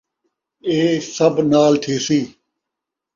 ایہ 0.67 0.87
سب 1.15 1.33
نال 1.51 1.73
تھیسی 1.83 2.19